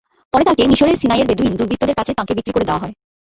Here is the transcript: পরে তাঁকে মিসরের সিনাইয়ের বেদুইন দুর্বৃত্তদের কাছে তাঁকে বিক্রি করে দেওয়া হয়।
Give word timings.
পরে 0.33 0.43
তাঁকে 0.47 0.63
মিসরের 0.71 0.99
সিনাইয়ের 1.01 1.29
বেদুইন 1.29 1.53
দুর্বৃত্তদের 1.53 1.97
কাছে 1.99 2.11
তাঁকে 2.17 2.33
বিক্রি 2.37 2.51
করে 2.53 2.67
দেওয়া 2.67 2.81
হয়। 2.83 2.93